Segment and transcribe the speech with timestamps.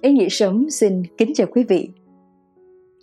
[0.00, 1.90] Ý nghĩa sống xin kính chào quý vị.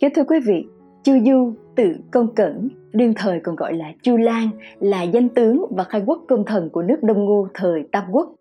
[0.00, 0.66] Kính thưa quý vị,
[1.04, 5.66] Chu Du, tự công cẩn, đương thời còn gọi là Chu Lan, là danh tướng
[5.70, 8.34] và khai quốc công thần của nước Đông Ngô thời Tam Quốc.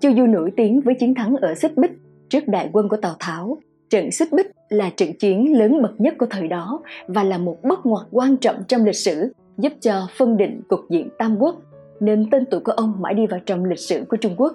[0.00, 1.90] Chu Du nổi tiếng với chiến thắng ở Xích Bích
[2.28, 3.58] trước đại quân của Tào Tháo.
[3.90, 7.56] Trận Xích Bích là trận chiến lớn bậc nhất của thời đó và là một
[7.62, 11.56] bước ngoặt quan trọng trong lịch sử, giúp cho phân định cục diện Tam Quốc,
[12.00, 14.52] nên tên tuổi của ông mãi đi vào trong lịch sử của Trung Quốc.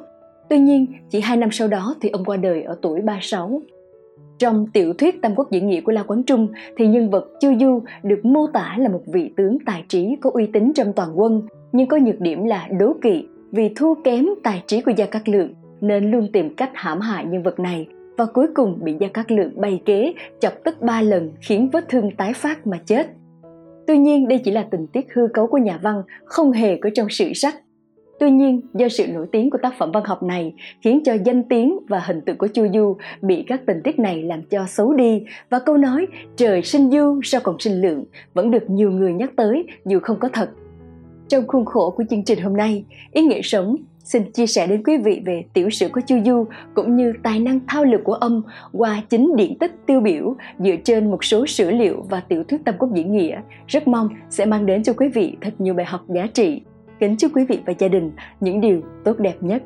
[0.51, 3.61] Tuy nhiên, chỉ hai năm sau đó thì ông qua đời ở tuổi 36.
[4.37, 7.53] Trong tiểu thuyết Tam Quốc diễn nghĩa của La Quán Trung thì nhân vật Chu
[7.59, 11.19] Du được mô tả là một vị tướng tài trí có uy tín trong toàn
[11.19, 11.41] quân,
[11.71, 15.29] nhưng có nhược điểm là đố kỵ vì thua kém tài trí của Gia Cát
[15.29, 19.07] Lượng nên luôn tìm cách hãm hại nhân vật này và cuối cùng bị Gia
[19.07, 23.07] Cát Lượng bày kế chọc tức ba lần khiến vết thương tái phát mà chết.
[23.87, 26.89] Tuy nhiên đây chỉ là tình tiết hư cấu của nhà văn, không hề có
[26.95, 27.55] trong sử sách.
[28.21, 31.43] Tuy nhiên, do sự nổi tiếng của tác phẩm văn học này khiến cho danh
[31.43, 34.93] tiếng và hình tượng của Chu Du bị các tình tiết này làm cho xấu
[34.93, 39.13] đi và câu nói trời sinh du sao còn sinh lượng vẫn được nhiều người
[39.13, 40.49] nhắc tới dù không có thật.
[41.29, 44.83] Trong khuôn khổ của chương trình hôm nay, ý nghĩa sống xin chia sẻ đến
[44.83, 48.13] quý vị về tiểu sử của Chu Du cũng như tài năng thao lược của
[48.13, 48.41] ông
[48.73, 52.65] qua chính điển tích tiêu biểu dựa trên một số sử liệu và tiểu thuyết
[52.65, 53.41] tâm Quốc diễn nghĩa.
[53.67, 56.61] Rất mong sẽ mang đến cho quý vị thật nhiều bài học giá trị
[57.01, 59.63] kính chúc quý vị và gia đình những điều tốt đẹp nhất.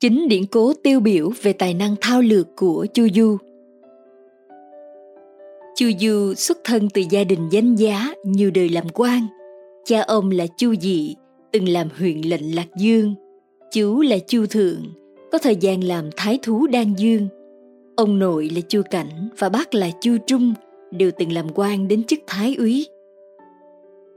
[0.00, 3.36] Chính điển cố tiêu biểu về tài năng thao lược của Chu Du.
[5.76, 9.26] Chu Du xuất thân từ gia đình danh giá, nhiều đời làm quan.
[9.84, 11.14] Cha ông là Chu Dị,
[11.52, 13.14] từng làm huyện lệnh Lạc Dương.
[13.72, 14.82] Chú là Chu Thượng,
[15.32, 17.28] có thời gian làm thái thú Đan Dương.
[17.96, 20.54] Ông nội là Chu Cảnh và bác là Chu Trung,
[20.90, 22.86] đều từng làm quan đến chức thái úy.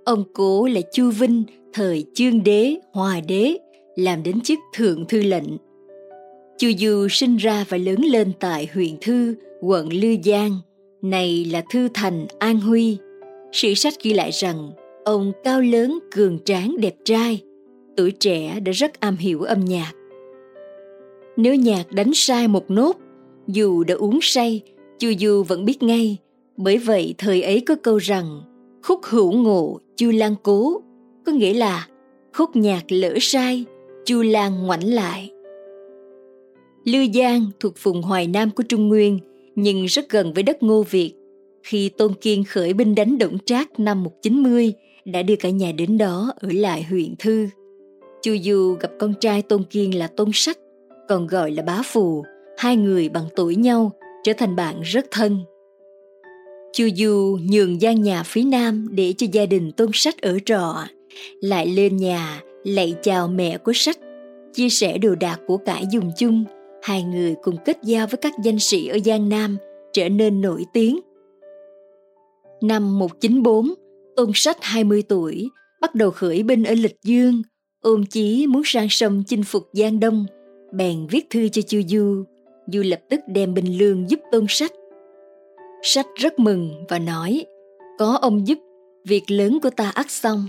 [0.06, 3.58] Ông cố là Chu Vinh, thời chương đế, hòa đế,
[3.96, 5.58] làm đến chức thượng thư lệnh.
[6.58, 10.52] Chu Du sinh ra và lớn lên tại huyện Thư, quận Lư Giang,
[11.02, 12.98] này là Thư Thành, An Huy.
[13.52, 14.72] Sử sách ghi lại rằng
[15.06, 17.42] ông cao lớn, cường tráng, đẹp trai,
[17.98, 19.92] tuổi trẻ đã rất am hiểu âm nhạc.
[21.38, 22.96] Nếu nhạc đánh sai một nốt,
[23.48, 24.62] dù đã uống say,
[25.00, 26.18] Chu Du vẫn biết ngay,
[26.58, 28.42] bởi vậy thời ấy có câu rằng
[28.88, 30.82] khúc hữu ngộ chu lan cố
[31.26, 31.88] có nghĩa là,
[32.34, 33.66] khúc nhạc lỡ sai,
[34.06, 35.32] chu lan ngoảnh lại.
[36.84, 39.20] Lư giang thuộc vùng hoài nam của trung nguyên,
[39.56, 41.14] nhưng rất gần với đất ngô việt.
[41.64, 44.74] Khi tôn kiên khởi binh đánh đổng trác năm 190
[45.06, 47.48] đã đưa cả nhà đến đó ở lại huyện thư.
[48.22, 50.58] Chu du gặp con trai tôn kiên là tôn sách
[51.08, 52.24] còn gọi là bá phù,
[52.58, 53.92] hai người bằng tuổi nhau,
[54.24, 55.40] trở thành bạn rất thân.
[56.76, 60.76] Chu Du nhường gian nhà phía nam để cho gia đình tôn sách ở trọ,
[61.42, 63.98] lại lên nhà lạy chào mẹ của sách,
[64.54, 66.44] chia sẻ đồ đạc của cải dùng chung,
[66.84, 69.58] hai người cùng kết giao với các danh sĩ ở Giang Nam
[69.94, 71.00] trở nên nổi tiếng.
[72.62, 73.74] Năm 194,
[74.16, 75.50] Tôn Sách 20 tuổi,
[75.82, 77.42] bắt đầu khởi binh ở Lịch Dương,
[77.82, 80.26] ôm chí muốn sang sông chinh phục Giang Đông,
[80.74, 82.24] bèn viết thư cho Chu Du.
[82.68, 84.72] Du lập tức đem binh lương giúp Tôn Sách
[85.82, 87.46] sách rất mừng và nói,
[87.98, 88.60] có ông giúp,
[89.06, 90.46] việc lớn của ta ắt xong.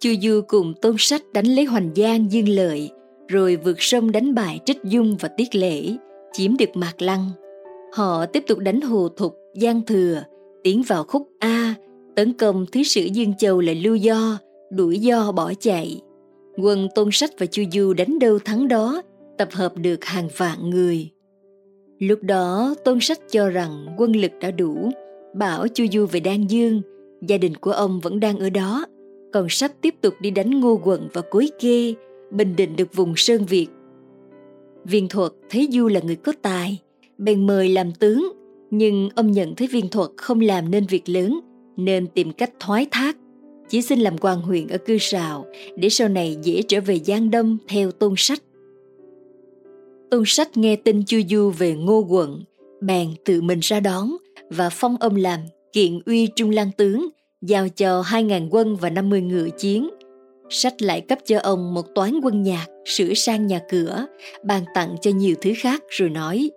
[0.00, 2.90] Chu du cùng tôn sách đánh lấy hoành giang dương lợi,
[3.28, 5.96] rồi vượt sông đánh bại trích dung và tiết lễ,
[6.32, 7.30] chiếm được mạc lăng.
[7.92, 10.22] Họ tiếp tục đánh hồ thục, giang thừa,
[10.62, 11.74] tiến vào khúc a,
[12.16, 14.38] tấn công thứ sử dương châu là lưu do,
[14.70, 16.00] đuổi do bỏ chạy.
[16.62, 19.02] Quân tôn sách và chu du đánh đâu thắng đó,
[19.38, 21.10] tập hợp được hàng vạn người.
[22.00, 24.90] Lúc đó Tôn Sách cho rằng quân lực đã đủ,
[25.34, 26.82] bảo Chu Du về Đan Dương,
[27.26, 28.86] gia đình của ông vẫn đang ở đó,
[29.32, 31.94] còn Sách tiếp tục đi đánh Ngô Quận và Cối Kê,
[32.30, 33.66] bình định được vùng Sơn Việt.
[34.84, 36.78] Viên thuật thấy Du là người có tài,
[37.18, 38.32] bèn mời làm tướng,
[38.70, 41.40] nhưng ông nhận thấy viên thuật không làm nên việc lớn,
[41.76, 43.16] nên tìm cách thoái thác,
[43.68, 45.46] chỉ xin làm quan huyện ở cư sào
[45.76, 48.42] để sau này dễ trở về Giang Đông theo tôn sách.
[50.10, 52.42] Tôn Sách nghe tin Chu Du về Ngô quận,
[52.80, 54.16] bèn tự mình ra đón
[54.50, 55.40] và phong ông làm
[55.72, 57.08] kiện uy trung lang tướng,
[57.42, 59.88] giao cho 2.000 quân và 50 ngựa chiến.
[60.48, 64.06] Sách lại cấp cho ông một toán quân nhạc, sửa sang nhà cửa,
[64.44, 66.50] bàn tặng cho nhiều thứ khác rồi nói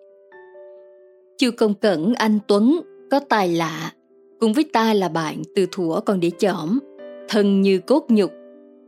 [1.37, 3.91] Chu công cẩn anh Tuấn có tài lạ,
[4.39, 6.79] cùng với ta là bạn từ thuở còn để chõm,
[7.29, 8.31] thân như cốt nhục.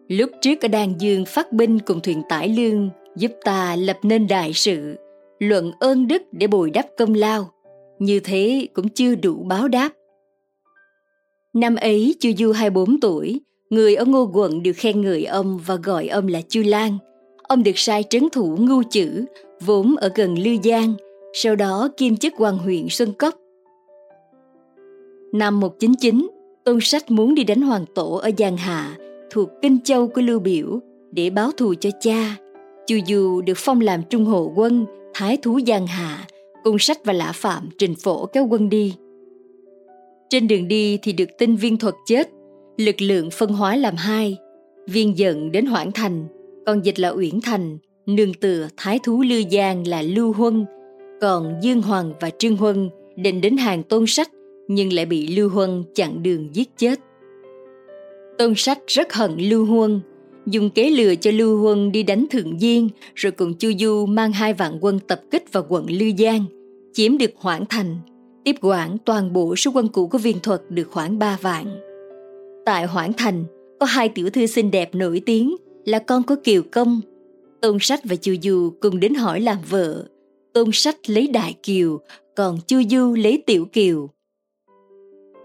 [0.07, 4.27] Lúc trước ở Đan Dương phát binh cùng thuyền tải lương giúp ta lập nên
[4.27, 4.95] đại sự,
[5.39, 7.51] luận ơn đức để bồi đắp công lao.
[8.00, 9.89] Như thế cũng chưa đủ báo đáp.
[11.53, 15.75] Năm ấy Chu Du 24 tuổi, người ở Ngô Quận được khen ngợi ông và
[15.75, 16.97] gọi ông là Chu Lan.
[17.44, 19.25] ông được sai trấn thủ ngưu chữ,
[19.61, 20.94] vốn ở gần Lư Giang,
[21.33, 23.35] sau đó kiêm chức quan huyện Xuân Cốc.
[25.33, 26.27] Năm 199,
[26.65, 28.97] Tôn Sách muốn đi đánh Hoàng Tổ ở Giang Hạ,
[29.31, 30.79] thuộc Kinh Châu của Lưu Biểu,
[31.11, 32.35] để báo thù cho cha.
[32.87, 36.27] Chu Du được phong làm trung hộ quân, thái thú Giang Hạ,
[36.63, 38.95] cùng sách và lã phạm trình phổ kéo quân đi.
[40.29, 42.29] Trên đường đi thì được tin viên thuật chết,
[42.77, 44.37] lực lượng phân hóa làm hai,
[44.87, 46.27] viên giận đến Hoảng Thành,
[46.65, 50.65] còn dịch là Uyển Thành, nương tựa thái thú Lư Giang là Lưu Huân,
[51.21, 54.29] còn Dương Hoàng và Trương Huân định đến hàng tôn sách
[54.67, 56.99] nhưng lại bị Lưu Huân chặn đường giết chết.
[58.37, 60.01] Tôn sách rất hận Lưu Huân,
[60.45, 64.31] dùng kế lừa cho Lưu Huân đi đánh Thượng Diên rồi cùng Chu Du mang
[64.31, 66.45] hai vạn quân tập kích vào quận Lư Giang,
[66.94, 67.97] chiếm được Hoảng Thành,
[68.44, 71.65] tiếp quản toàn bộ số quân cũ của viên thuật được khoảng 3 vạn.
[72.65, 73.44] Tại Hoảng Thành,
[73.80, 75.56] có hai tiểu thư xinh đẹp nổi tiếng
[75.86, 77.01] là con của Kiều Công.
[77.62, 80.06] Tôn Sách và Chu Du cùng đến hỏi làm vợ.
[80.53, 82.00] Tôn Sách lấy Đại Kiều,
[82.36, 84.09] còn Chu Du lấy Tiểu Kiều.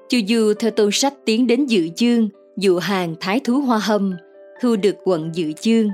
[0.09, 4.15] Chu Du theo Tôn Sách tiến đến Dự chương dụ hàng Thái Thú Hoa Hâm,
[4.61, 5.89] thu được quận Dự chương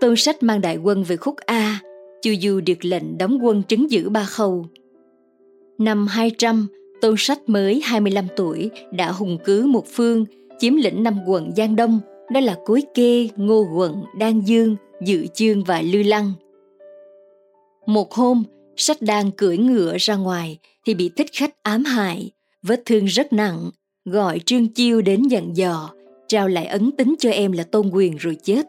[0.00, 1.80] Tôn Sách mang đại quân về khúc A,
[2.22, 4.66] Chu Du được lệnh đóng quân trấn giữ Ba Khâu.
[5.78, 6.66] Năm 200,
[7.00, 10.24] Tôn Sách mới 25 tuổi đã hùng cứ một phương,
[10.58, 12.00] chiếm lĩnh năm quận Giang Đông,
[12.32, 16.32] đó là Cối Kê, Ngô Quận, Đan Dương, Dự chương và Lư Lăng.
[17.86, 18.44] Một hôm,
[18.76, 22.30] Sách đang cưỡi ngựa ra ngoài thì bị thích khách ám hại,
[22.62, 23.70] vết thương rất nặng,
[24.04, 25.90] gọi Trương Chiêu đến dặn dò,
[26.30, 28.66] trao lại ấn tính cho em là tôn quyền rồi chết.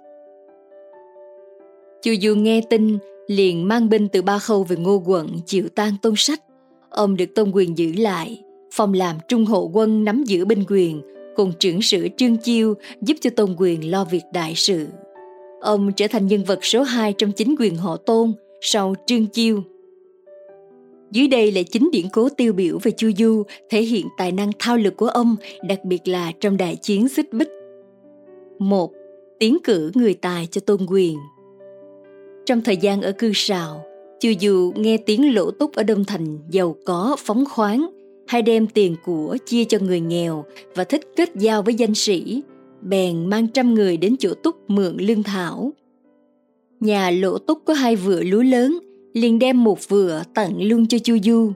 [2.02, 2.98] Chu Du nghe tin,
[3.28, 6.42] liền mang binh từ ba khâu về ngô quận chịu tan tôn sách.
[6.90, 8.42] Ông được tôn quyền giữ lại,
[8.74, 11.02] phong làm trung hộ quân nắm giữ binh quyền,
[11.36, 14.88] cùng trưởng sử Trương Chiêu giúp cho tôn quyền lo việc đại sự.
[15.62, 19.64] Ông trở thành nhân vật số 2 trong chính quyền họ tôn sau Trương Chiêu.
[21.12, 24.52] Dưới đây là chính điển cố tiêu biểu về Chu Du thể hiện tài năng
[24.60, 25.36] thao lược của ông,
[25.68, 27.50] đặc biệt là trong đại chiến xích bích.
[28.60, 28.92] một
[29.40, 31.18] Tiến cử người tài cho tôn quyền
[32.46, 33.86] Trong thời gian ở cư sào,
[34.20, 37.90] Chu Du nghe tiếng lỗ túc ở Đông Thành giàu có, phóng khoáng,
[38.28, 42.44] hay đem tiền của chia cho người nghèo và thích kết giao với danh sĩ,
[42.82, 45.72] bèn mang trăm người đến chỗ túc mượn lương thảo.
[46.80, 48.80] Nhà lỗ túc có hai vựa lúa lớn,
[49.14, 51.52] liền đem một vựa tặng luôn cho Chu Du.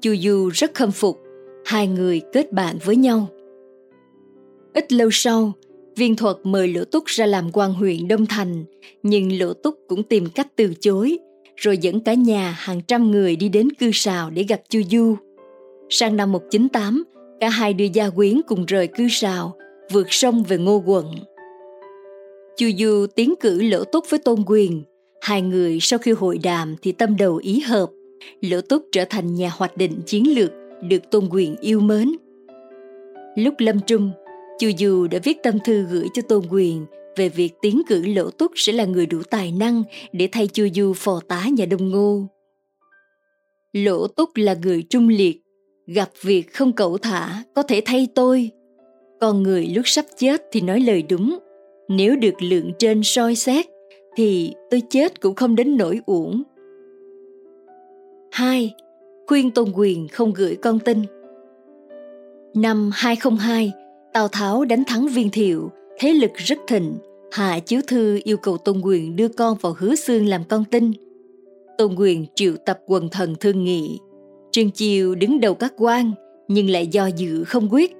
[0.00, 1.20] Chu Du rất khâm phục,
[1.64, 3.26] hai người kết bạn với nhau.
[4.74, 5.52] Ít lâu sau,
[5.96, 8.64] viên thuật mời Lỗ Túc ra làm quan huyện Đông Thành,
[9.02, 11.18] nhưng Lỗ Túc cũng tìm cách từ chối,
[11.56, 15.16] rồi dẫn cả nhà hàng trăm người đi đến cư sào để gặp Chu Du.
[15.90, 17.04] Sang năm 198,
[17.40, 19.56] cả hai đưa gia quyến cùng rời cư sào,
[19.92, 21.06] vượt sông về Ngô Quận.
[22.56, 24.82] Chu Du tiến cử Lỗ Túc với Tôn Quyền,
[25.28, 27.90] Hai người sau khi hội đàm thì tâm đầu ý hợp,
[28.40, 30.50] Lỗ Túc trở thành nhà hoạch định chiến lược,
[30.82, 32.12] được Tôn Quyền yêu mến.
[33.36, 34.10] Lúc lâm trung,
[34.58, 36.86] Chu Du đã viết tâm thư gửi cho Tôn Quyền
[37.16, 39.82] về việc tiến cử Lỗ Túc sẽ là người đủ tài năng
[40.12, 42.26] để thay Chu Du phò tá nhà Đông Ngô.
[43.72, 45.40] Lỗ Túc là người trung liệt,
[45.86, 48.50] gặp việc không cẩu thả có thể thay tôi.
[49.20, 51.38] Con người lúc sắp chết thì nói lời đúng,
[51.88, 53.66] nếu được lượng trên soi xét
[54.16, 56.42] thì tôi chết cũng không đến nỗi uổng.
[58.30, 58.74] 2.
[59.26, 60.98] Khuyên Tôn Quyền không gửi con tin
[62.54, 63.72] Năm 202,
[64.12, 66.94] Tào Tháo đánh thắng Viên Thiệu, thế lực rất thịnh.
[67.32, 70.92] Hạ Chiếu Thư yêu cầu Tôn Quyền đưa con vào hứa xương làm con tin.
[71.78, 73.98] Tôn Quyền triệu tập quần thần thương nghị.
[74.50, 76.12] Trương Chiêu đứng đầu các quan,
[76.48, 77.92] nhưng lại do dự không quyết.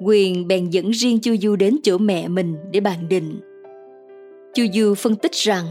[0.00, 3.40] Quyền bèn dẫn riêng Chu Du đến chỗ mẹ mình để bàn định.
[4.54, 5.64] Chu Du phân tích rằng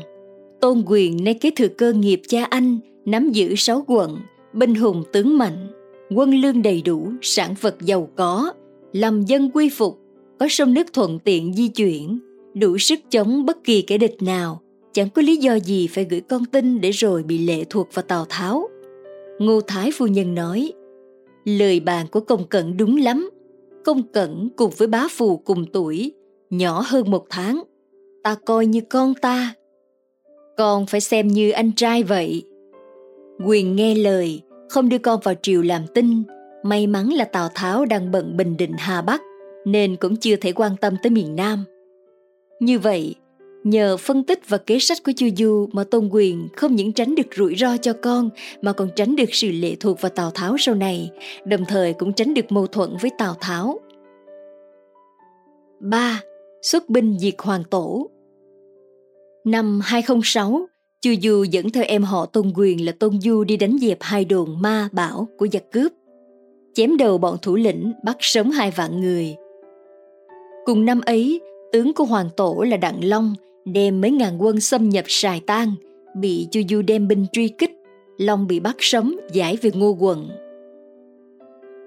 [0.62, 4.18] Tôn quyền nay kế thừa cơ nghiệp cha anh nắm giữ sáu quận,
[4.54, 5.68] binh hùng tướng mạnh,
[6.16, 8.54] quân lương đầy đủ, sản vật giàu có,
[8.94, 10.00] làm dân quy phục,
[10.40, 12.20] có sông nước thuận tiện di chuyển,
[12.54, 14.62] đủ sức chống bất kỳ kẻ địch nào,
[14.94, 18.04] chẳng có lý do gì phải gửi con tin để rồi bị lệ thuộc vào
[18.04, 18.70] Tào Tháo.
[19.40, 20.72] Ngô Thái phu nhân nói,
[21.46, 23.30] lời bàn của công cận đúng lắm,
[23.86, 26.12] công cận cùng với bá phù cùng tuổi,
[26.50, 27.64] nhỏ hơn một tháng,
[28.24, 29.54] ta coi như con ta.
[30.58, 32.44] Con phải xem như anh trai vậy.
[33.46, 36.24] Quyền nghe lời, không đưa con vào triều làm tinh.
[36.64, 39.22] May mắn là tào tháo đang bận bình định hà bắc,
[39.66, 41.64] nên cũng chưa thể quan tâm tới miền nam.
[42.60, 43.16] Như vậy,
[43.64, 47.16] nhờ phân tích và kế sách của chu du mà tôn quyền không những tránh
[47.16, 48.30] được rủi ro cho con,
[48.62, 51.12] mà còn tránh được sự lệ thuộc vào tào tháo sau này,
[51.46, 53.80] đồng thời cũng tránh được mâu thuẫn với tào tháo.
[55.80, 56.22] 3.
[56.72, 58.10] Xuất binh diệt hoàng tổ
[59.46, 60.68] Năm 2006,
[61.02, 64.26] Chu Du dẫn theo em họ Tôn Quyền là Tôn Du đi đánh dẹp hai
[64.26, 65.92] đồn ma bảo của giặc cướp.
[66.74, 69.36] Chém đầu bọn thủ lĩnh bắt sống hai vạn người.
[70.66, 74.90] Cùng năm ấy, tướng của Hoàng Tổ là Đặng Long đem mấy ngàn quân xâm
[74.90, 75.72] nhập Sài Tan,
[76.20, 77.72] bị Chu Du đem binh truy kích,
[78.18, 80.30] Long bị bắt sống giải về Ngô Quận.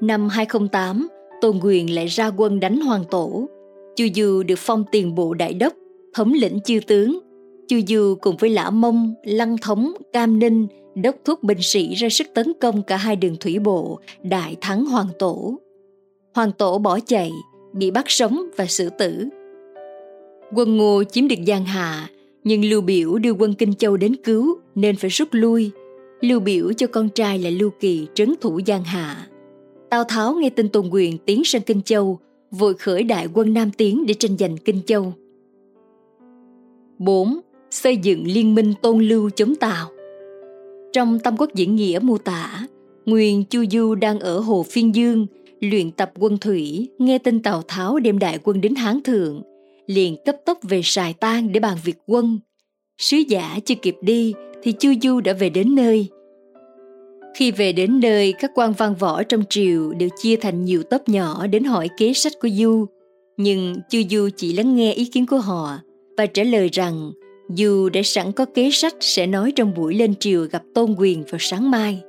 [0.00, 1.08] Năm 2008,
[1.40, 3.48] Tôn Quyền lại ra quân đánh Hoàng Tổ.
[3.96, 5.72] Chu Du được phong tiền bộ đại đốc,
[6.14, 7.18] thống lĩnh chư tướng.
[7.68, 12.08] Chu Du cùng với Lã Mông, Lăng Thống, Cam Ninh đốc thúc binh sĩ ra
[12.08, 15.58] sức tấn công cả hai đường thủy bộ, đại thắng Hoàng Tổ.
[16.34, 17.30] Hoàng Tổ bỏ chạy,
[17.72, 19.28] bị bắt sống và xử tử.
[20.54, 22.10] Quân Ngô chiếm được Giang Hà,
[22.44, 25.70] nhưng Lưu Biểu đưa quân Kinh Châu đến cứu nên phải rút lui.
[26.20, 29.26] Lưu Biểu cho con trai là Lưu Kỳ trấn thủ Giang Hà.
[29.90, 32.18] Tào Tháo nghe tin Tôn Quyền tiến sang Kinh Châu,
[32.50, 35.12] vội khởi đại quân Nam tiến để tranh giành Kinh Châu.
[36.98, 37.40] 4.
[37.70, 39.90] Xây dựng liên minh Tôn Lưu chống Tào
[40.92, 42.66] Trong Tam Quốc diễn nghĩa mô tả,
[43.06, 45.26] Nguyên Chu Du đang ở Hồ Phiên Dương,
[45.60, 49.42] luyện tập quân thủy, nghe tin Tào Tháo đem đại quân đến Hán Thượng,
[49.86, 52.38] liền cấp tốc về Sài Tan để bàn việc quân.
[52.98, 56.08] Sứ giả chưa kịp đi thì Chu Du đã về đến nơi.
[57.34, 61.08] Khi về đến nơi, các quan văn võ trong triều đều chia thành nhiều tốp
[61.08, 62.86] nhỏ đến hỏi kế sách của Du.
[63.36, 65.78] Nhưng Chu Du chỉ lắng nghe ý kiến của họ
[66.16, 67.10] và trả lời rằng
[67.48, 71.24] Du đã sẵn có kế sách sẽ nói trong buổi lên triều gặp Tôn Quyền
[71.30, 72.00] vào sáng mai.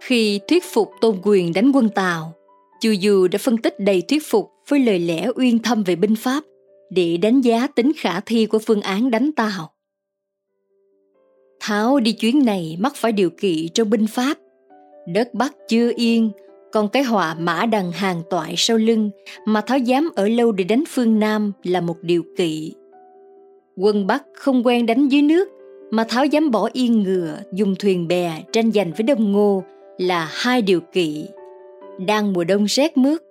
[0.00, 2.34] Khi thuyết phục Tôn Quyền đánh quân Tàu,
[2.80, 6.16] Chu Du đã phân tích đầy thuyết phục với lời lẽ uyên thâm về binh
[6.16, 6.44] pháp
[6.90, 9.72] để đánh giá tính khả thi của phương án đánh Tàu.
[11.60, 14.38] Tháo đi chuyến này mắc phải điều kỵ trong binh pháp.
[15.06, 16.30] Đất Bắc chưa yên,
[16.72, 19.10] còn cái họa mã đằng hàng toại sau lưng
[19.46, 22.72] mà Tháo dám ở lâu để đánh phương Nam là một điều kỵ.
[23.76, 25.48] Quân Bắc không quen đánh dưới nước
[25.90, 29.62] mà Tháo dám bỏ yên ngựa dùng thuyền bè tranh giành với Đông Ngô
[29.98, 31.26] là hai điều kỵ.
[32.06, 33.22] Đang mùa đông rét mướt,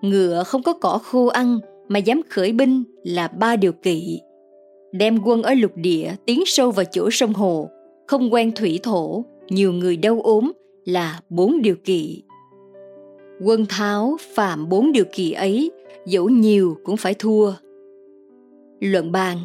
[0.00, 4.20] ngựa không có cỏ khô ăn mà dám khởi binh là ba điều kỵ.
[4.92, 7.70] Đem quân ở lục địa tiến sâu vào chỗ sông hồ
[8.06, 10.52] không quen thủy thổ, nhiều người đau ốm
[10.84, 12.22] là bốn điều kỳ.
[13.44, 15.70] Quân Tháo phạm bốn điều kỳ ấy,
[16.06, 17.52] dẫu nhiều cũng phải thua.
[18.80, 19.38] Luận bàn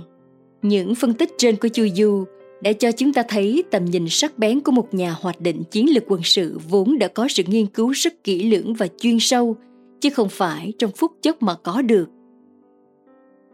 [0.61, 2.23] Những phân tích trên của Chu Du
[2.61, 5.93] đã cho chúng ta thấy tầm nhìn sắc bén của một nhà hoạch định chiến
[5.93, 9.55] lược quân sự vốn đã có sự nghiên cứu rất kỹ lưỡng và chuyên sâu,
[10.01, 12.09] chứ không phải trong phút chốc mà có được.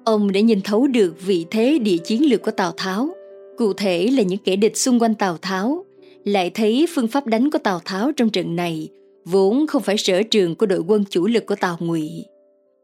[0.04, 3.10] Ông đã nhìn thấu được vị thế địa chiến lược của Tào Tháo,
[3.58, 5.86] Cụ thể là những kẻ địch xung quanh Tào Tháo,
[6.26, 8.90] lại thấy phương pháp đánh của Tào Tháo trong trận này
[9.26, 12.26] vốn không phải sở trường của đội quân chủ lực của Tào Ngụy.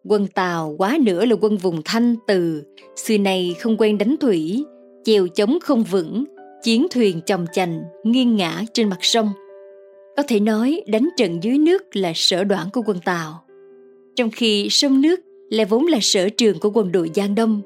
[0.04, 2.64] Quân Tào quá nữa là quân vùng Thanh Từ,
[2.96, 4.66] xưa này không quen đánh thủy,
[5.04, 6.24] chèo chống không vững,
[6.64, 9.30] chiến thuyền chồng chành, nghiêng ngã trên mặt sông.
[10.18, 13.44] Có thể nói đánh trận dưới nước là sở đoạn của quân Tào.
[14.16, 17.62] Trong khi sông nước lại vốn là sở trường của quân đội Giang Đông,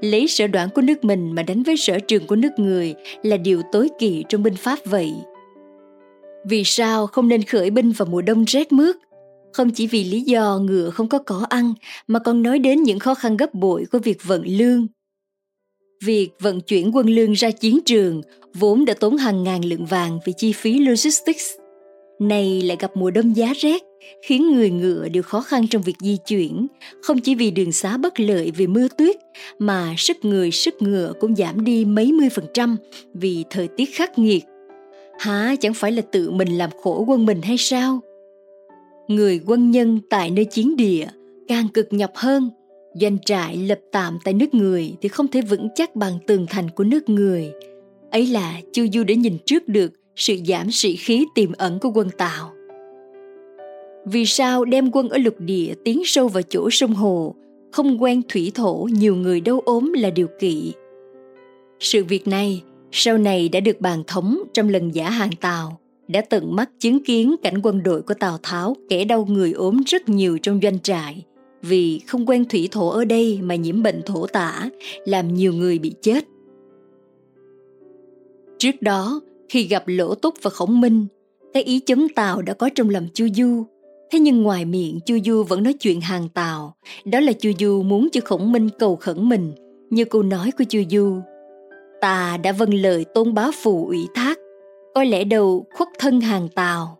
[0.00, 3.36] lấy sở đoạn của nước mình mà đánh với sở trường của nước người là
[3.36, 5.12] điều tối kỵ trong binh pháp vậy.
[6.44, 8.96] Vì sao không nên khởi binh vào mùa đông rét mướt?
[9.52, 11.74] Không chỉ vì lý do ngựa không có cỏ ăn,
[12.06, 14.86] mà còn nói đến những khó khăn gấp bội của việc vận lương.
[16.04, 18.22] Việc vận chuyển quân lương ra chiến trường
[18.54, 21.50] vốn đã tốn hàng ngàn lượng vàng vì chi phí logistics.
[22.18, 23.82] Nay lại gặp mùa đông giá rét
[24.22, 26.66] khiến người ngựa đều khó khăn trong việc di chuyển,
[27.02, 29.16] không chỉ vì đường xá bất lợi vì mưa tuyết,
[29.58, 32.76] mà sức người sức ngựa cũng giảm đi mấy mươi phần trăm
[33.14, 34.44] vì thời tiết khắc nghiệt.
[35.18, 38.00] Hả chẳng phải là tự mình làm khổ quân mình hay sao?
[39.08, 41.06] Người quân nhân tại nơi chiến địa
[41.48, 42.50] càng cực nhọc hơn,
[42.94, 46.70] doanh trại lập tạm tại nước người thì không thể vững chắc bằng tường thành
[46.70, 47.52] của nước người.
[48.10, 51.90] Ấy là Chu Du đã nhìn trước được sự giảm sĩ khí tiềm ẩn của
[51.94, 52.52] quân tào
[54.06, 57.34] vì sao đem quân ở lục địa tiến sâu vào chỗ sông hồ,
[57.72, 60.72] không quen thủy thổ nhiều người đau ốm là điều kỵ.
[61.80, 66.20] Sự việc này sau này đã được bàn thống trong lần giả hàng Tàu, đã
[66.20, 70.08] tận mắt chứng kiến cảnh quân đội của Tào Tháo kẻ đau người ốm rất
[70.08, 71.24] nhiều trong doanh trại,
[71.62, 74.70] vì không quen thủy thổ ở đây mà nhiễm bệnh thổ tả,
[75.04, 76.24] làm nhiều người bị chết.
[78.58, 81.06] Trước đó, khi gặp Lỗ Túc và Khổng Minh,
[81.54, 83.64] cái ý chống Tào đã có trong lòng Chu Du,
[84.12, 86.74] Thế nhưng ngoài miệng Chu Du vẫn nói chuyện hàng tàu
[87.04, 89.52] đó là Chu Du muốn cho Khổng Minh cầu khẩn mình,
[89.90, 91.16] như câu nói của Chu Du.
[92.00, 94.38] Ta đã vâng lời tôn bá phù ủy thác,
[94.94, 96.98] có lẽ đầu khuất thân hàng tàu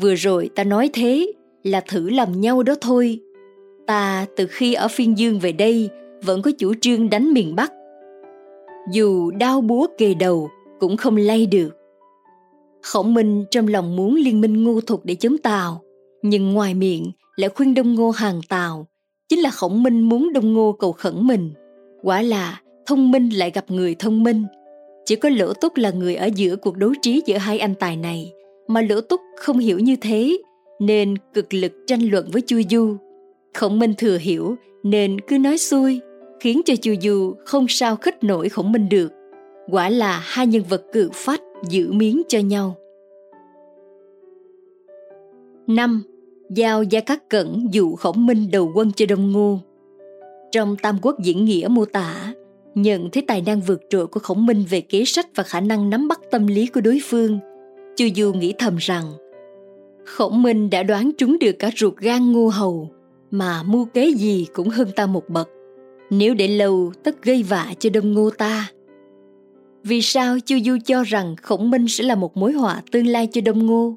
[0.00, 1.32] Vừa rồi ta nói thế
[1.62, 3.20] là thử làm nhau đó thôi.
[3.86, 5.90] Ta từ khi ở phiên dương về đây
[6.22, 7.72] vẫn có chủ trương đánh miền Bắc.
[8.92, 11.70] dù đau búa kề đầu cũng không lay được.
[12.82, 15.82] Khổng Minh trong lòng muốn liên minh ngu thục để chống tàu
[16.22, 18.86] nhưng ngoài miệng lại khuyên Đông Ngô hàng Tào,
[19.28, 21.50] chính là Khổng Minh muốn Đông Ngô cầu khẩn mình.
[22.02, 24.44] Quả là thông minh lại gặp người thông minh.
[25.04, 27.96] Chỉ có Lỗ Túc là người ở giữa cuộc đấu trí giữa hai anh tài
[27.96, 28.32] này,
[28.68, 30.38] mà Lỗ Túc không hiểu như thế,
[30.80, 32.96] nên cực lực tranh luận với Chu Du.
[33.54, 36.00] Khổng Minh thừa hiểu nên cứ nói xuôi,
[36.40, 39.12] khiến cho Chu Du không sao khích nổi Khổng Minh được.
[39.70, 42.76] Quả là hai nhân vật cự phách giữ miếng cho nhau.
[45.70, 46.02] năm
[46.54, 49.60] Giao Gia Cát Cẩn dụ Khổng Minh đầu quân cho Đông Ngô.
[50.52, 52.34] Trong Tam Quốc diễn nghĩa mô tả,
[52.74, 55.90] nhận thấy tài năng vượt trội của Khổng Minh về kế sách và khả năng
[55.90, 57.38] nắm bắt tâm lý của đối phương,
[57.96, 59.04] Chu Du nghĩ thầm rằng
[60.04, 62.90] Khổng Minh đã đoán trúng được cả ruột gan ngô hầu,
[63.30, 65.48] mà mưu kế gì cũng hơn ta một bậc.
[66.10, 68.70] Nếu để lâu tất gây vạ cho đông ngô ta.
[69.84, 73.28] Vì sao Chu Du cho rằng Khổng Minh sẽ là một mối họa tương lai
[73.32, 73.96] cho Đông Ngô?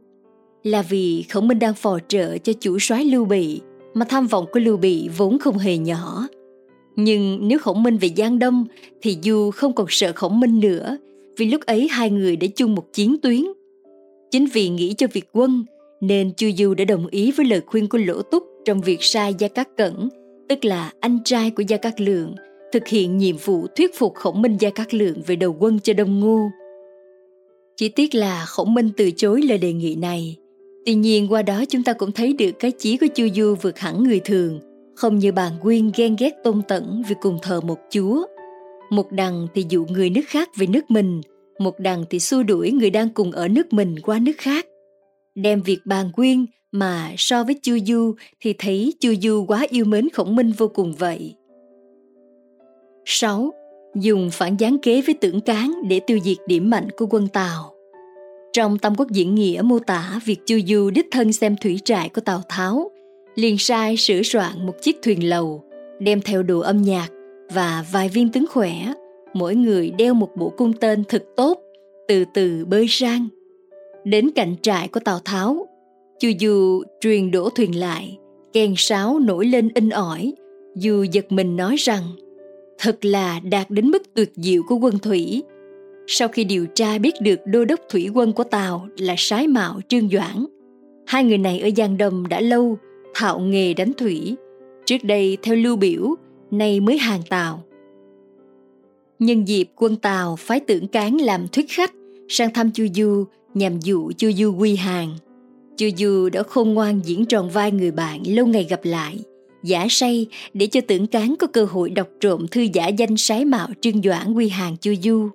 [0.64, 3.62] Là vì Khổng Minh đang phò trợ cho chủ soái Lưu Bị,
[3.94, 6.28] mà tham vọng của Lưu Bị vốn không hề nhỏ.
[6.96, 8.66] Nhưng nếu Khổng Minh về Giang Đông
[9.02, 10.98] thì Du không còn sợ Khổng Minh nữa,
[11.38, 13.42] vì lúc ấy hai người đã chung một chiến tuyến.
[14.32, 15.66] Chính vì nghĩ cho việc quân
[16.02, 19.36] nên Chu Du đã đồng ý với lời khuyên của Lỗ Túc trong việc sai
[19.40, 20.10] Gia Cát Cẩn,
[20.50, 22.36] tức là anh trai của Gia Cát Lượng,
[22.74, 25.94] thực hiện nhiệm vụ thuyết phục Khổng Minh Gia Cát Lượng về đầu quân cho
[25.94, 26.40] Đông Ngô.
[27.76, 30.38] Chỉ tiếc là Khổng Minh từ chối lời đề nghị này.
[30.86, 33.80] Tuy nhiên qua đó chúng ta cũng thấy được cái chí của Chu Du vượt
[33.80, 34.60] hẳn người thường,
[34.96, 38.26] không như bàn quyên ghen ghét tôn tẩn vì cùng thờ một chúa.
[38.90, 41.22] Một đằng thì dụ người nước khác về nước mình,
[41.60, 44.66] một đằng thì xua đuổi người đang cùng ở nước mình qua nước khác.
[45.36, 49.86] Đem việc bàn quyên mà so với Chu Du thì thấy Chu Du quá yêu
[49.86, 51.36] mến khổng minh vô cùng vậy.
[53.06, 53.54] 6.
[53.96, 57.73] Dùng phản gián kế với tưởng cán để tiêu diệt điểm mạnh của quân Tàu.
[58.54, 62.10] Trong Tam Quốc diễn nghĩa mô tả việc Chu Du đích thân xem thủy trại
[62.10, 62.92] của Tào Tháo,
[63.36, 65.64] liền sai sửa soạn một chiếc thuyền lầu,
[66.00, 67.08] đem theo đồ âm nhạc
[67.54, 68.94] và vài viên tướng khỏe,
[69.34, 71.60] mỗi người đeo một bộ cung tên thật tốt,
[72.08, 73.28] từ từ bơi sang.
[74.04, 75.68] Đến cạnh trại của Tào Tháo,
[76.20, 78.18] Chu Du truyền đổ thuyền lại,
[78.54, 80.34] kèn sáo nổi lên in ỏi,
[80.76, 82.04] dù giật mình nói rằng
[82.80, 85.44] thật là đạt đến mức tuyệt diệu của quân thủy.
[86.08, 89.82] Sau khi điều tra biết được đô đốc thủy quân của Tàu là Sái Mạo
[89.88, 90.46] Trương Doãn,
[91.06, 92.78] hai người này ở Giang Đông đã lâu
[93.16, 94.36] thạo nghề đánh thủy,
[94.86, 96.16] trước đây theo lưu biểu,
[96.52, 97.64] nay mới hàng Tàu.
[99.20, 101.94] Nhân dịp quân Tàu phái tưởng cán làm thuyết khách
[102.30, 105.16] sang thăm Chu Du nhằm dụ Chu Du quy hàng.
[105.78, 109.20] Chu Du đã khôn ngoan diễn tròn vai người bạn lâu ngày gặp lại,
[109.64, 113.46] giả say để cho tưởng cán có cơ hội đọc trộm thư giả danh sái
[113.46, 115.30] mạo trương doãn quy hàng Chu Du.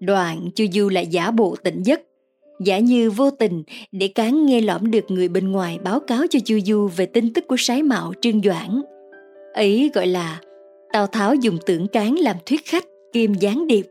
[0.00, 2.00] Đoạn Chu Du lại giả bộ tỉnh giấc,
[2.64, 6.38] giả như vô tình để cán nghe lõm được người bên ngoài báo cáo cho
[6.44, 8.82] Chu Du về tin tức của sái mạo trương doãn.
[9.54, 10.40] Ấy gọi là
[10.92, 13.86] Tào Tháo dùng tưởng cán làm thuyết khách kim gián điệp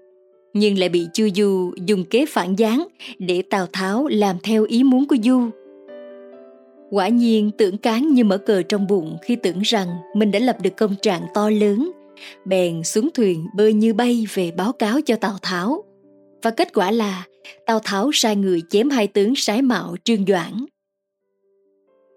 [0.54, 2.88] nhưng lại bị Chu Du dùng kế phản gián
[3.20, 5.42] để Tào Tháo làm theo ý muốn của Du.
[6.92, 10.58] Quả nhiên tưởng cán như mở cờ trong bụng khi tưởng rằng mình đã lập
[10.62, 11.92] được công trạng to lớn,
[12.46, 15.84] bèn xuống thuyền bơi như bay về báo cáo cho Tào Tháo.
[16.44, 17.26] Và kết quả là
[17.66, 20.66] Tào Tháo sai người chém hai tướng sái mạo Trương Doãn.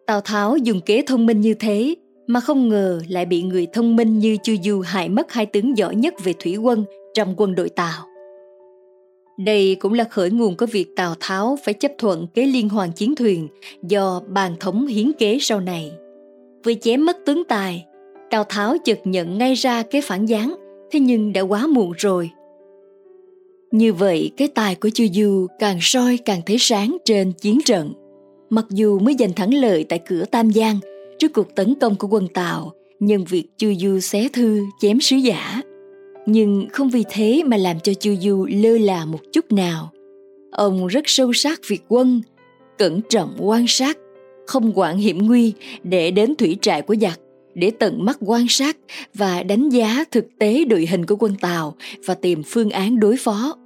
[0.07, 1.95] Tào Tháo dùng kế thông minh như thế
[2.27, 5.79] mà không ngờ lại bị người thông minh như Chu Du hại mất hai tướng
[5.79, 8.07] giỏi nhất về thủy quân trong quân đội Tào.
[9.39, 12.93] Đây cũng là khởi nguồn của việc Tào Tháo phải chấp thuận kế liên hoàn
[12.93, 13.49] chiến thuyền
[13.83, 15.93] do bàn thống hiến kế sau này.
[16.65, 17.87] Vì chém mất tướng tài,
[18.31, 20.55] Tào Tháo chợt nhận ngay ra kế phản gián,
[20.91, 22.31] thế nhưng đã quá muộn rồi.
[23.71, 27.93] Như vậy, cái tài của Chu Du càng soi càng thấy sáng trên chiến trận.
[28.51, 30.81] Mặc dù mới giành thắng lợi tại cửa Tam Giang
[31.19, 35.17] trước cuộc tấn công của quân Tào, nhưng việc Chu Du xé thư chém sứ
[35.17, 35.63] giả.
[36.27, 39.91] Nhưng không vì thế mà làm cho chu du lơ là một chút nào.
[40.51, 42.23] Ông rất sâu sắc việc quân
[42.79, 43.99] cẩn trọng quan sát
[44.47, 45.53] không quản hiểm nguy
[45.83, 47.21] để đến thủy trại của giặc
[47.55, 48.77] để tận mắt quan sát
[49.15, 51.75] và đánh giá thực tế đội hình của quân Tàu
[52.07, 53.57] và tìm phương án đối phó.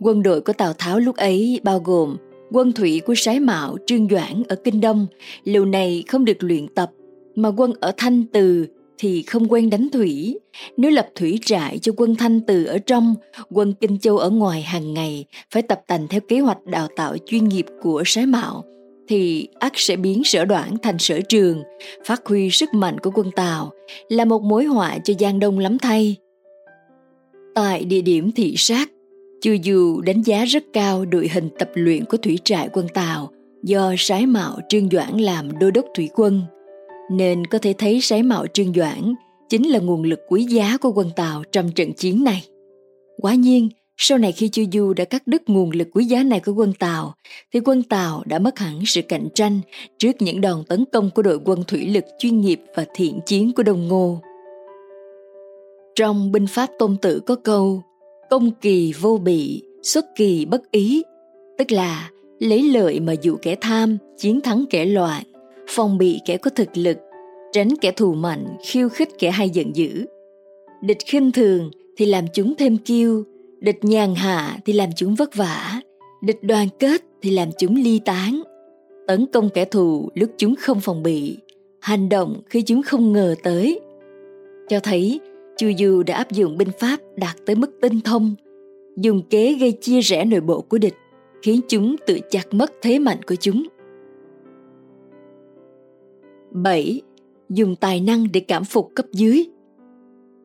[0.00, 2.16] Quân đội của Tào Tháo lúc ấy bao gồm
[2.52, 5.06] quân thủy của Sái Mạo, Trương Doãn ở Kinh Đông,
[5.44, 6.90] lâu này không được luyện tập,
[7.34, 8.66] mà quân ở Thanh Từ,
[8.98, 10.38] thì không quen đánh thủy.
[10.76, 13.14] Nếu lập thủy trại cho quân Thanh Từ ở trong,
[13.50, 17.16] quân Kinh Châu ở ngoài hàng ngày phải tập tành theo kế hoạch đào tạo
[17.26, 18.64] chuyên nghiệp của sái mạo,
[19.08, 21.62] thì ắt sẽ biến sở đoạn thành sở trường,
[22.06, 23.70] phát huy sức mạnh của quân Tàu
[24.08, 26.16] là một mối họa cho Giang Đông lắm thay.
[27.54, 28.90] Tại địa điểm thị sát,
[29.42, 33.30] Chu Dù đánh giá rất cao đội hình tập luyện của thủy trại quân Tàu
[33.62, 36.42] do Sái Mạo Trương Doãn làm đô đốc thủy quân,
[37.10, 39.14] nên có thể thấy Sái Mạo Trương Doãn
[39.48, 42.44] chính là nguồn lực quý giá của quân Tàu trong trận chiến này.
[43.16, 43.68] Quả nhiên,
[44.04, 46.72] sau này khi Chu Du đã cắt đứt nguồn lực quý giá này của quân
[46.78, 47.14] Tàu,
[47.52, 49.60] thì quân Tàu đã mất hẳn sự cạnh tranh
[49.98, 53.52] trước những đòn tấn công của đội quân thủy lực chuyên nghiệp và thiện chiến
[53.56, 54.18] của Đông Ngô.
[55.94, 57.82] Trong binh pháp tôn tử có câu
[58.30, 61.02] công kỳ vô bị, xuất kỳ bất ý,
[61.58, 65.22] tức là lấy lợi mà dụ kẻ tham, chiến thắng kẻ loạn,
[65.68, 66.98] phòng bị kẻ có thực lực,
[67.52, 70.06] tránh kẻ thù mạnh, khiêu khích kẻ hay giận dữ.
[70.80, 73.24] Địch khinh thường thì làm chúng thêm kiêu,
[73.62, 75.80] địch nhàn hạ thì làm chúng vất vả,
[76.22, 78.42] địch đoàn kết thì làm chúng ly tán.
[79.06, 81.38] Tấn công kẻ thù lúc chúng không phòng bị,
[81.80, 83.80] hành động khi chúng không ngờ tới.
[84.68, 85.20] Cho thấy
[85.56, 88.34] Chu Du đã áp dụng binh pháp đạt tới mức tinh thông,
[88.96, 90.94] dùng kế gây chia rẽ nội bộ của địch,
[91.42, 93.62] khiến chúng tự chặt mất thế mạnh của chúng.
[96.50, 97.00] 7.
[97.48, 99.44] Dùng tài năng để cảm phục cấp dưới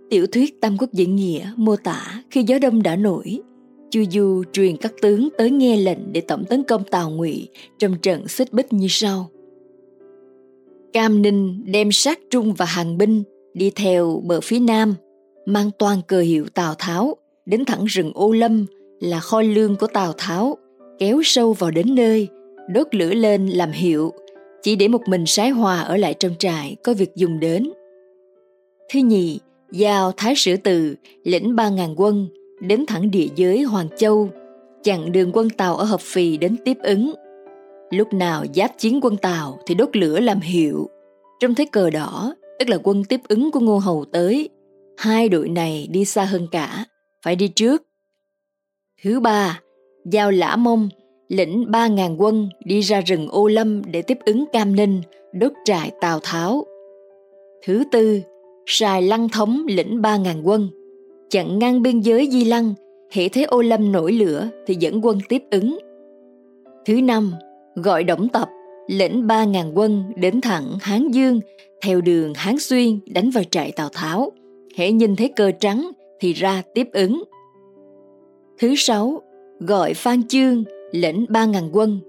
[0.10, 3.40] Tiểu thuyết Tam Quốc Diễn Nghĩa mô tả khi gió đông đã nổi,
[3.90, 7.96] Chu Du truyền các tướng tới nghe lệnh để tổng tấn công Tào Ngụy trong
[8.02, 9.30] trận xích bích như sau.
[10.94, 14.96] Cam Ninh đem sát trung và hàng binh đi theo bờ phía nam,
[15.46, 17.16] mang toàn cờ hiệu Tào Tháo
[17.46, 18.66] đến thẳng rừng Ô Lâm
[19.00, 20.58] là kho lương của Tào Tháo,
[21.00, 22.28] kéo sâu vào đến nơi,
[22.74, 24.14] đốt lửa lên làm hiệu,
[24.62, 27.70] chỉ để một mình sái hòa ở lại trong trại có việc dùng đến.
[28.94, 29.40] Thứ nhì,
[29.72, 32.28] giao Thái Sử Từ lĩnh ba ngàn quân
[32.60, 34.30] đến thẳng địa giới Hoàng Châu,
[34.84, 37.14] chặn đường quân Tàu ở Hợp Phì đến tiếp ứng.
[37.90, 40.90] Lúc nào giáp chiến quân Tàu thì đốt lửa làm hiệu.
[41.40, 44.50] Trong thế cờ đỏ, tức là quân tiếp ứng của Ngô Hầu tới,
[44.98, 46.86] hai đội này đi xa hơn cả,
[47.24, 47.84] phải đi trước.
[49.04, 49.62] Thứ ba,
[50.06, 50.90] giao Lã Mông
[51.28, 55.02] lĩnh ba ngàn quân đi ra rừng Ô Lâm để tiếp ứng Cam Ninh,
[55.34, 56.66] đốt trại Tào Tháo.
[57.66, 58.22] Thứ tư,
[58.70, 60.70] Sài Lăng Thống lĩnh ba ngàn quân,
[61.30, 62.74] chặn ngang biên giới Di Lăng,
[63.12, 65.80] hệ thấy Ô Lâm nổi lửa thì dẫn quân tiếp ứng.
[66.86, 67.34] Thứ năm,
[67.76, 68.50] gọi Đổng Tập
[68.88, 71.40] lĩnh ba ngàn quân đến thẳng Hán Dương,
[71.82, 74.32] theo đường Hán Xuyên đánh vào trại Tào Tháo.
[74.76, 77.24] Hễ nhìn thấy cơ trắng thì ra tiếp ứng.
[78.60, 79.22] Thứ sáu,
[79.60, 82.00] gọi Phan Chương lĩnh ba ngàn quân,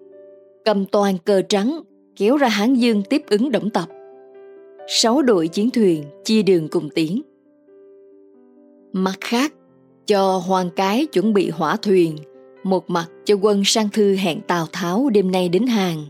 [0.64, 1.80] cầm toàn cờ trắng
[2.16, 3.88] kéo ra Hán Dương tiếp ứng Đổng Tập.
[4.90, 7.22] Sáu đội chiến thuyền chia đường cùng tiến.
[8.92, 9.52] Mặt khác,
[10.06, 12.16] cho Hoàng Cái chuẩn bị hỏa thuyền,
[12.62, 16.04] một mặt cho quân sang thư hẹn Tào Tháo đêm nay đến hàng,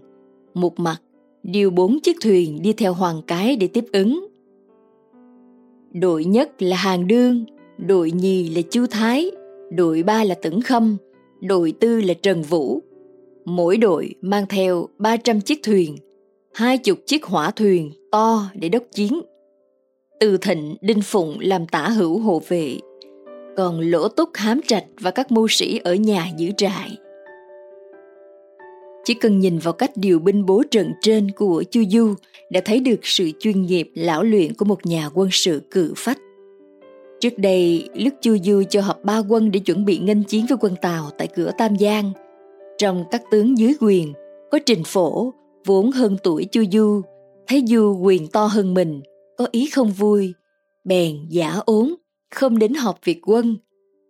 [0.55, 0.97] một mặt
[1.43, 4.27] điều bốn chiếc thuyền đi theo Hoàng Cái để tiếp ứng.
[5.93, 7.45] Đội nhất là Hàng Đương,
[7.79, 9.31] đội nhì là Chu Thái,
[9.73, 10.97] đội ba là Tửng Khâm,
[11.41, 12.81] đội tư là Trần Vũ.
[13.45, 15.97] Mỗi đội mang theo 300 chiếc thuyền,
[16.59, 19.21] hai chục chiếc hỏa thuyền to để đốc chiến.
[20.21, 22.79] Từ Thịnh, Đinh Phụng làm tả hữu hộ vệ,
[23.57, 26.97] còn Lỗ Túc hám trạch và các mưu sĩ ở nhà giữ trại.
[29.05, 32.14] Chỉ cần nhìn vào cách điều binh bố trận trên của Chu Du
[32.51, 36.18] đã thấy được sự chuyên nghiệp lão luyện của một nhà quân sự cự phách.
[37.21, 40.59] Trước đây, lúc Chu Du cho họp ba quân để chuẩn bị nghênh chiến với
[40.61, 42.12] quân Tàu tại cửa Tam Giang,
[42.79, 44.12] trong các tướng dưới quyền
[44.51, 45.33] có Trình Phổ,
[45.64, 47.03] vốn hơn tuổi Chu Du,
[47.47, 49.01] thấy Du quyền to hơn mình,
[49.37, 50.35] có ý không vui,
[50.85, 51.94] bèn giả ốm,
[52.35, 53.57] không đến họp việc quân,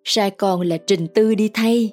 [0.05, 1.93] sai còn là Trình Tư đi thay.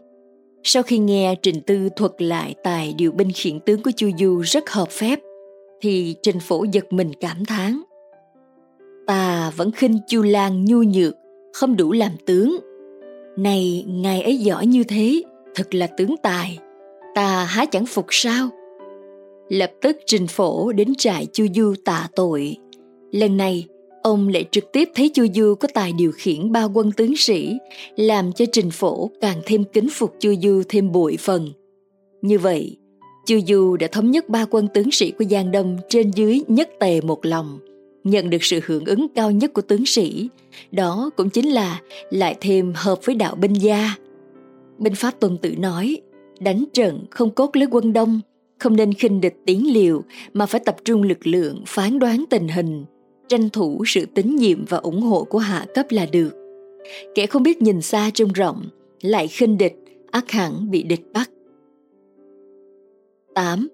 [0.63, 4.39] Sau khi nghe Trình Tư thuật lại tài điều binh khiển tướng của Chu Du
[4.39, 5.19] rất hợp phép,
[5.81, 7.81] thì Trình Phổ giật mình cảm thán.
[9.07, 11.13] Ta vẫn khinh Chu Lan nhu nhược,
[11.53, 12.57] không đủ làm tướng.
[13.37, 15.21] Này, ngài ấy giỏi như thế,
[15.55, 16.59] thật là tướng tài.
[17.15, 18.49] Ta há chẳng phục sao?
[19.49, 22.57] Lập tức Trình Phổ đến trại Chu Du tạ tội.
[23.11, 23.65] Lần này,
[24.03, 27.57] ông lại trực tiếp thấy Chu Du có tài điều khiển ba quân tướng sĩ,
[27.95, 31.49] làm cho Trình Phổ càng thêm kính phục Chu Du thêm bội phần.
[32.21, 32.77] Như vậy,
[33.25, 36.69] Chu Du đã thống nhất ba quân tướng sĩ của Giang Đông trên dưới nhất
[36.79, 37.59] tề một lòng,
[38.03, 40.29] nhận được sự hưởng ứng cao nhất của tướng sĩ.
[40.71, 41.81] Đó cũng chính là
[42.11, 43.95] lại thêm hợp với đạo binh gia.
[44.77, 45.97] Binh pháp tuần tự nói,
[46.39, 48.21] đánh trận không cốt lấy quân đông,
[48.59, 50.01] không nên khinh địch tiến liều
[50.33, 52.85] mà phải tập trung lực lượng phán đoán tình hình,
[53.27, 56.29] tranh thủ sự tín nhiệm và ủng hộ của hạ cấp là được.
[57.15, 58.69] Kẻ không biết nhìn xa trông rộng,
[59.01, 59.75] lại khinh địch,
[60.11, 61.29] ác hẳn bị địch bắt.
[63.35, 63.67] 8.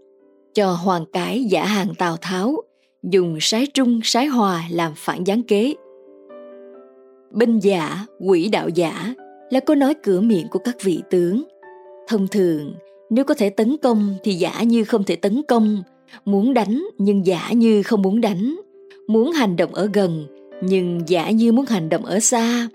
[0.53, 2.55] Cho hoàng cái giả hàng Tào Tháo,
[3.03, 5.73] dùng sái trung sái hòa làm phản gián kế.
[7.31, 9.13] binh giả, quỷ đạo giả
[9.49, 11.43] là câu nói cửa miệng của các vị tướng.
[12.07, 12.73] Thông thường,
[13.11, 15.83] nếu có thể tấn công thì giả như không thể tấn công,
[16.25, 18.55] muốn đánh nhưng giả như không muốn đánh,
[19.07, 20.25] muốn hành động ở gần
[20.63, 22.67] nhưng giả như muốn hành động ở xa,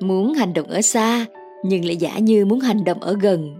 [0.00, 1.26] muốn hành động ở xa
[1.64, 3.54] nhưng lại giả như muốn hành động ở gần.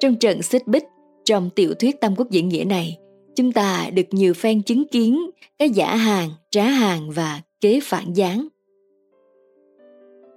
[0.00, 0.84] Trong trận xích bích,
[1.24, 2.98] trong tiểu thuyết Tam Quốc diễn nghĩa này,
[3.36, 8.12] chúng ta được nhiều phen chứng kiến cái giả hàng, trá hàng và kế phản
[8.12, 8.48] gián.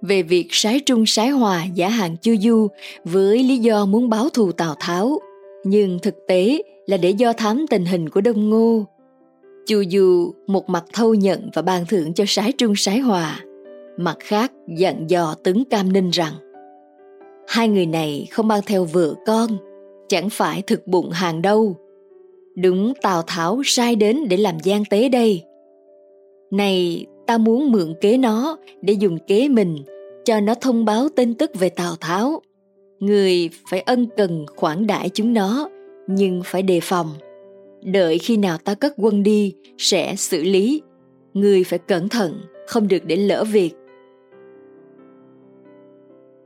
[0.02, 2.68] Về việc sái trung sái hòa giả hàng chu du
[3.04, 5.18] với lý do muốn báo thù Tào Tháo,
[5.66, 8.84] nhưng thực tế là để do thám tình hình của Đông Ngô.
[9.66, 13.40] Chu Du một mặt thâu nhận và ban thưởng cho sái trung sái hòa,
[13.96, 16.32] mặt khác dặn dò tướng Cam Ninh rằng
[17.48, 19.50] hai người này không mang theo vợ con,
[20.08, 21.76] chẳng phải thực bụng hàng đâu.
[22.56, 25.42] Đúng Tào Tháo sai đến để làm gian tế đây.
[26.50, 29.76] Này, ta muốn mượn kế nó để dùng kế mình
[30.24, 32.42] cho nó thông báo tin tức về Tào Tháo.
[33.00, 35.68] Người phải ân cần khoản đãi chúng nó,
[36.06, 37.10] nhưng phải đề phòng.
[37.82, 40.82] Đợi khi nào ta cất quân đi, sẽ xử lý.
[41.34, 43.70] Người phải cẩn thận, không được để lỡ việc.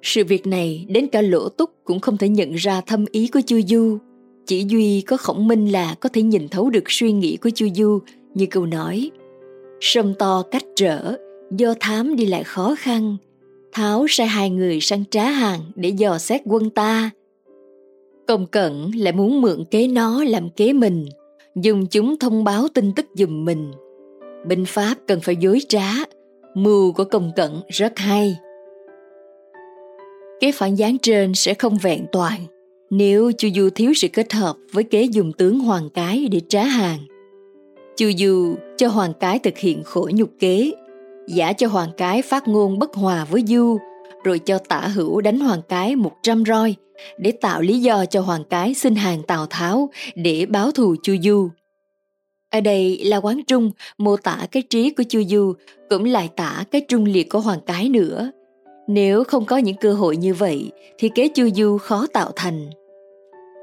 [0.03, 3.41] Sự việc này đến cả lỗ túc cũng không thể nhận ra thâm ý của
[3.47, 3.99] Chu Du.
[4.47, 7.67] Chỉ duy có khổng minh là có thể nhìn thấu được suy nghĩ của Chu
[7.75, 7.99] Du
[8.35, 9.11] như câu nói.
[9.81, 11.17] Sông to cách trở,
[11.51, 13.17] do thám đi lại khó khăn.
[13.73, 17.11] Tháo sai hai người sang trá hàng để dò xét quân ta.
[18.27, 21.07] Công cận lại muốn mượn kế nó làm kế mình,
[21.57, 23.73] dùng chúng thông báo tin tức giùm mình.
[24.47, 25.89] Binh Pháp cần phải dối trá,
[26.55, 28.37] mưu của công cận rất hay
[30.41, 32.41] kế phản gián trên sẽ không vẹn toàn
[32.91, 36.63] nếu Chu Du thiếu sự kết hợp với kế dùng tướng Hoàng Cái để trá
[36.63, 36.99] hàng.
[37.97, 40.73] Chu Du cho Hoàng Cái thực hiện khổ nhục kế,
[41.35, 43.79] giả cho Hoàng Cái phát ngôn bất hòa với Du,
[44.25, 46.75] rồi cho tả hữu đánh Hoàng Cái một trăm roi
[47.19, 51.17] để tạo lý do cho Hoàng Cái xin hàng Tào Tháo để báo thù Chu
[51.23, 51.49] Du.
[52.51, 55.53] Ở đây là quán trung mô tả cái trí của Chu Du
[55.91, 58.31] cũng lại tả cái trung liệt của Hoàng Cái nữa.
[58.93, 62.71] Nếu không có những cơ hội như vậy thì kế chu du khó tạo thành.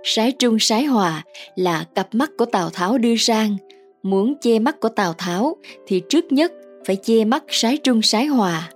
[0.03, 1.23] Sái trung sái hòa
[1.55, 3.57] là cặp mắt của Tào Tháo đưa sang.
[4.03, 6.53] Muốn che mắt của Tào Tháo thì trước nhất
[6.87, 8.71] phải che mắt sái trung sái hòa.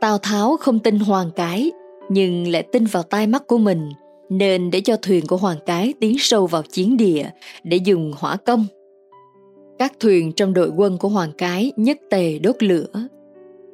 [0.00, 1.72] Tào Tháo không tin Hoàng Cái
[2.08, 3.90] nhưng lại tin vào tai mắt của mình
[4.30, 7.30] nên để cho thuyền của Hoàng Cái tiến sâu vào chiến địa
[7.64, 8.66] để dùng hỏa công.
[9.78, 13.08] Các thuyền trong đội quân của Hoàng Cái nhất tề đốt lửa.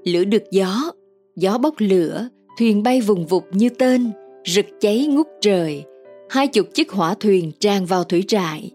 [0.05, 0.93] Lửa được gió
[1.37, 4.11] gió bốc lửa, thuyền bay vùng vụt như tên,
[4.47, 5.85] rực cháy ngút trời.
[6.31, 8.71] Hai chục chiếc hỏa thuyền tràn vào thủy trại.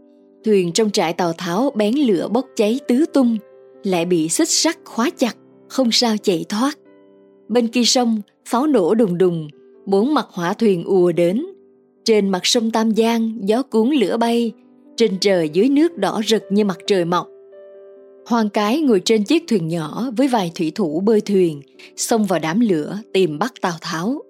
[0.46, 3.38] Thuyền trong trại tào Tháo bén lửa bốc cháy tứ tung,
[3.86, 5.36] lại bị xích sắt khóa chặt,
[5.68, 6.78] không sao chạy thoát.
[7.48, 9.48] Bên kia sông, pháo nổ đùng đùng,
[9.86, 11.46] bốn mặt hỏa thuyền ùa đến.
[12.06, 14.52] Trên mặt sông Tam Giang, gió cuốn lửa bay,
[14.98, 17.28] trên trời dưới nước đỏ rực như mặt trời mọc.
[18.26, 21.62] Hoàng cái ngồi trên chiếc thuyền nhỏ với vài thủy thủ bơi thuyền,
[21.98, 24.22] xông vào đám lửa tìm bắt Tào Tháo.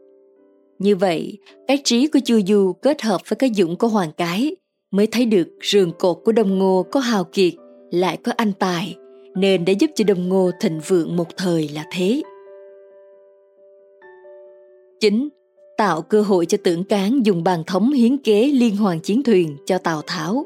[0.80, 1.38] Như vậy,
[1.68, 4.56] cái trí của Chu Du kết hợp với cái dũng của Hoàng cái
[4.91, 7.54] mới thấy được rường cột của Đông Ngô có hào kiệt,
[7.91, 8.96] lại có anh tài,
[9.36, 12.21] nên đã giúp cho Đông Ngô thịnh vượng một thời là thế.
[15.00, 15.30] Chính
[15.78, 19.58] tạo cơ hội cho tưởng cán dùng bàn thống hiến kế liên hoàn chiến thuyền
[19.65, 20.45] cho Tào Tháo.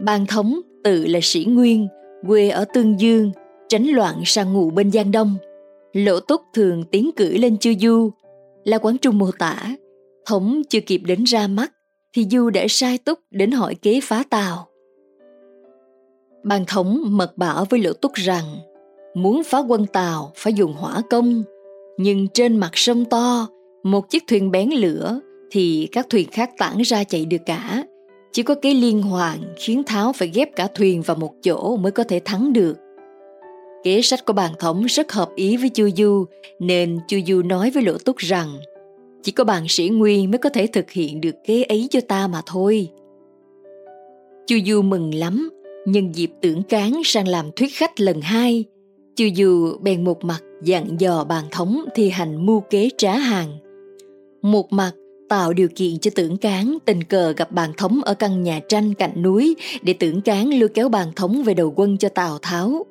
[0.00, 1.88] Bàn thống tự là sĩ Nguyên,
[2.26, 3.30] quê ở Tương Dương,
[3.68, 5.36] tránh loạn sang ngụ bên Giang Đông.
[5.92, 8.10] Lỗ Túc thường tiến cử lên Chư Du,
[8.64, 9.76] là quán trung mô tả.
[10.26, 11.72] Thống chưa kịp đến ra mắt,
[12.16, 14.68] thì Du đã sai Túc đến hỏi kế phá Tàu.
[16.46, 18.44] Ban thống mật bảo với Lỗ Túc rằng,
[19.14, 21.42] muốn phá quân Tàu phải dùng hỏa công,
[21.98, 23.48] nhưng trên mặt sông to,
[23.82, 27.84] một chiếc thuyền bén lửa thì các thuyền khác tản ra chạy được cả
[28.32, 31.92] chỉ có cái liên hoàn khiến Tháo phải ghép cả thuyền vào một chỗ mới
[31.92, 32.76] có thể thắng được.
[33.84, 36.24] Kế sách của bàn thống rất hợp ý với Chu Du,
[36.58, 38.58] nên Chu Du nói với Lỗ Túc rằng
[39.22, 42.26] chỉ có bàn sĩ Nguyên mới có thể thực hiện được kế ấy cho ta
[42.26, 42.88] mà thôi.
[44.46, 45.50] Chu Du mừng lắm,
[45.86, 48.64] nhân dịp tưởng cán sang làm thuyết khách lần hai.
[49.16, 53.58] Chu Du bèn một mặt dặn dò bàn thống thi hành mưu kế trá hàng.
[54.42, 54.92] Một mặt
[55.28, 58.94] tạo điều kiện cho tưởng cán tình cờ gặp bàn thống ở căn nhà tranh
[58.94, 62.86] cạnh núi để tưởng cán lôi kéo bàn thống về đầu quân cho Tào Tháo.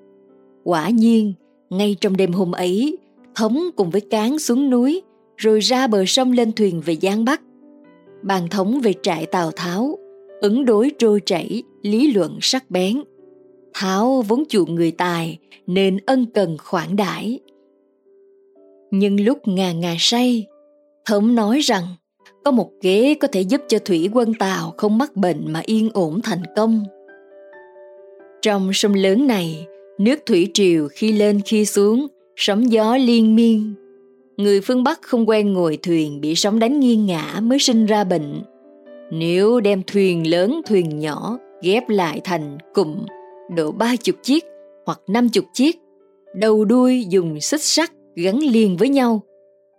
[0.64, 1.34] Quả nhiên,
[1.70, 2.98] ngay trong đêm hôm ấy,
[3.36, 5.02] thống cùng với cán xuống núi
[5.38, 7.42] rồi ra bờ sông lên thuyền về Giang Bắc.
[8.24, 9.98] Bàn thống về trại Tào Tháo,
[10.46, 13.02] ứng đối trôi chảy, lý luận sắc bén.
[13.74, 17.40] Tháo vốn chuộng người tài nên ân cần khoản đãi
[18.92, 20.46] Nhưng lúc ngà ngà say,
[21.06, 21.84] Thống nói rằng
[22.44, 25.90] có một kế có thể giúp cho thủy quân Tàu không mắc bệnh mà yên
[25.94, 26.84] ổn thành công.
[28.42, 29.68] Trong sông lớn này,
[30.00, 33.74] nước thủy triều khi lên khi xuống, sóng gió liên miên.
[34.38, 38.04] Người phương Bắc không quen ngồi thuyền bị sóng đánh nghiêng ngã mới sinh ra
[38.04, 38.42] bệnh.
[39.12, 43.06] Nếu đem thuyền lớn thuyền nhỏ ghép lại thành cụm
[43.56, 44.46] độ ba chục chiếc
[44.86, 45.78] hoặc năm chục chiếc,
[46.36, 49.22] đầu đuôi dùng xích sắt gắn liền với nhau.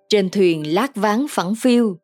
[0.09, 1.97] Trên thuyền lát ván phẳng phiêu.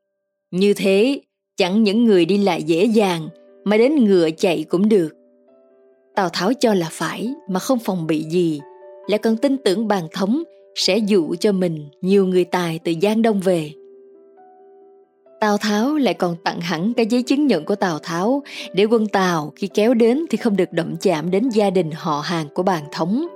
[0.50, 1.20] Như thế,
[1.56, 3.28] chẳng những người đi lại dễ dàng,
[3.64, 5.08] mà đến ngựa chạy cũng được.
[6.14, 8.60] Tào Tháo cho là phải mà không phòng bị gì,
[9.06, 10.42] lại còn tin tưởng bàn thống
[10.74, 13.72] sẽ dụ cho mình nhiều người tài từ Giang Đông về.
[15.42, 18.42] Tào Tháo lại còn tặng hẳn cái giấy chứng nhận của Tào Tháo
[18.74, 22.20] để quân Tào khi kéo đến thì không được động chạm đến gia đình họ
[22.20, 23.26] hàng của bàn thống.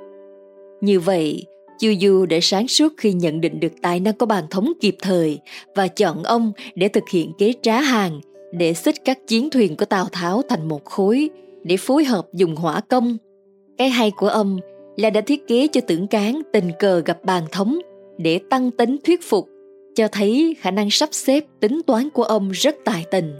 [0.80, 1.44] Như vậy,
[1.78, 4.96] Chu Du đã sáng suốt khi nhận định được tài năng của bàn thống kịp
[5.02, 5.38] thời
[5.74, 8.20] và chọn ông để thực hiện kế trá hàng
[8.52, 11.30] để xích các chiến thuyền của Tào Tháo thành một khối
[11.64, 13.16] để phối hợp dùng hỏa công.
[13.78, 14.58] Cái hay của ông
[14.96, 17.78] là đã thiết kế cho tưởng cán tình cờ gặp bàn thống
[18.18, 19.48] để tăng tính thuyết phục,
[19.96, 23.34] cho thấy khả năng sắp xếp tính toán của ông rất tài tình.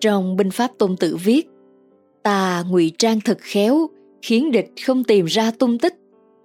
[0.00, 1.48] Trong binh pháp tôn tử viết,
[2.22, 3.86] ta ngụy trang thật khéo,
[4.22, 5.94] khiến địch không tìm ra tung tích,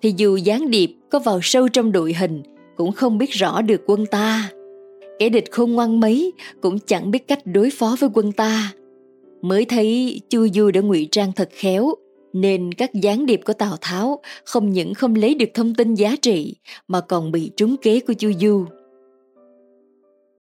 [0.02, 2.44] thì dù gián điệp có vào sâu trong đội hình
[2.76, 4.50] cũng không biết rõ được quân ta.
[5.20, 8.72] Kẻ địch khôn ngoan mấy cũng chẳng biết cách đối phó với quân ta.
[9.42, 11.94] Mới thấy Chu Du đã ngụy trang thật khéo,
[12.34, 16.16] nên các gián điệp của Tào Tháo không những không lấy được thông tin giá
[16.22, 16.56] trị,
[16.88, 18.66] mà còn bị trúng kế của Chu Du.